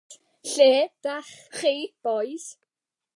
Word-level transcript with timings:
Lle 0.51 0.71
'dach 1.03 1.31
chi 1.57 1.75
bois? 2.03 2.47